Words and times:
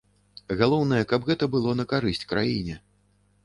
Галоўнае, 0.61 1.03
каб 1.11 1.29
гэта 1.29 1.49
было 1.57 1.77
на 1.79 1.87
карысць 1.95 2.25
краіне. 2.35 2.83